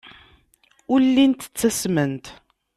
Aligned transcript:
Ur 0.93 0.99
llint 1.07 1.41
ttasment. 1.53 2.25